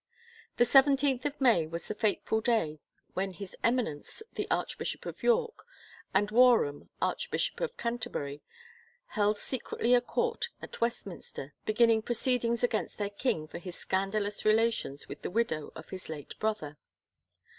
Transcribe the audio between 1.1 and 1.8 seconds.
of May